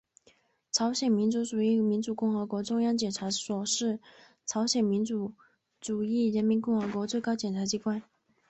[0.71, 3.99] 朝鲜民主主义人民共和国中央检察所是
[4.47, 5.33] 朝鲜民主
[5.79, 8.01] 主义人民共和国的最高检察机关。